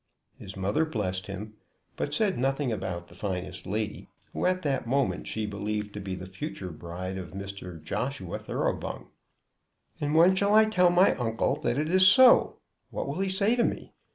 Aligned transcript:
His 0.39 0.55
mother 0.55 0.83
blessed 0.83 1.27
him, 1.27 1.57
but 1.95 2.11
said 2.11 2.35
nothing 2.35 2.71
about 2.71 3.07
the 3.07 3.13
finest 3.13 3.67
lady, 3.67 4.09
who 4.33 4.47
at 4.47 4.63
that 4.63 4.87
moment 4.87 5.27
she 5.27 5.45
believed 5.45 5.93
to 5.93 5.99
be 5.99 6.15
the 6.15 6.25
future 6.25 6.71
bride 6.71 7.19
of 7.19 7.33
Mr. 7.33 7.79
Joshua 7.83 8.39
Thoroughbung. 8.39 9.09
"And 9.99 10.15
when 10.15 10.31
I 10.31 10.33
shall 10.33 10.71
tell 10.71 10.89
my 10.89 11.13
uncle 11.17 11.61
that 11.61 11.77
it 11.77 11.87
is 11.91 12.07
so, 12.07 12.57
what 12.89 13.07
will 13.07 13.19
he 13.19 13.29
say 13.29 13.55
to 13.55 13.63
me? 13.63 13.93